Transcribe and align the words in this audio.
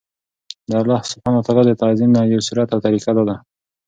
د 0.69 0.71
الله 0.81 1.01
سبحانه 1.11 1.37
وتعالی 1.39 1.65
د 1.71 1.79
تعظيم 1.81 2.09
نه 2.17 2.21
يو 2.33 2.41
صورت 2.47 2.69
او 2.71 2.79
طريقه 2.85 3.11
دا 3.17 3.23
ده 3.29 3.35